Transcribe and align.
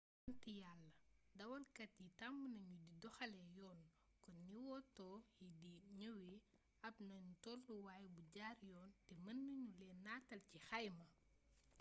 sant 0.25 0.45
yalla 0.61 0.91
dawalkat 1.39 1.93
yi 2.03 2.09
tàmm 2.19 2.37
nañu 2.53 2.77
di 2.85 2.91
doxalee 3.03 3.49
yoon 3.57 3.79
kon 4.23 4.37
ni 4.49 4.57
woto 4.67 5.09
yi 5.39 5.47
di 5.61 5.71
ñëwee 5.99 6.37
ab 6.87 6.95
nanu 7.09 7.31
tolluwaay 7.43 8.05
bu 8.15 8.21
jaar 8.35 8.57
yoon 8.71 8.89
te 9.07 9.13
mën 9.23 9.37
nanu 9.45 9.67
leen 9.79 9.97
nataal 10.05 10.41
ci 10.49 10.57
xayma 10.67 11.05